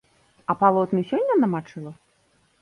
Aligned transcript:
А 0.53 0.55
палотны 0.61 1.03
сёння 1.11 1.37
намачыла? 1.43 1.91